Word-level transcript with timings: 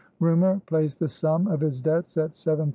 Rumor 0.19 0.59
placed 0.65 0.97
the 0.97 1.07
sum 1.07 1.45
of 1.45 1.59
his 1.61 1.79
debts 1.79 2.17
at 2.17 2.31
£7000. 2.31 2.69